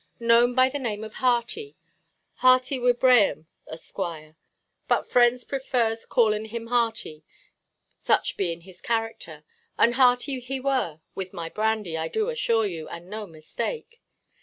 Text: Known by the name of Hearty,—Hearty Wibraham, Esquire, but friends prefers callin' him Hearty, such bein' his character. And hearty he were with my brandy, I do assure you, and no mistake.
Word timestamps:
Known 0.19 0.55
by 0.55 0.67
the 0.67 0.79
name 0.79 1.03
of 1.03 1.13
Hearty,—Hearty 1.13 2.79
Wibraham, 2.79 3.45
Esquire, 3.67 4.35
but 4.87 5.05
friends 5.07 5.43
prefers 5.43 6.07
callin' 6.07 6.45
him 6.45 6.65
Hearty, 6.73 7.23
such 8.01 8.35
bein' 8.35 8.61
his 8.61 8.81
character. 8.81 9.43
And 9.77 9.93
hearty 9.93 10.39
he 10.39 10.59
were 10.59 11.01
with 11.13 11.33
my 11.33 11.49
brandy, 11.49 11.97
I 11.99 12.07
do 12.07 12.29
assure 12.29 12.65
you, 12.65 12.87
and 12.89 13.11
no 13.11 13.27
mistake. 13.27 14.01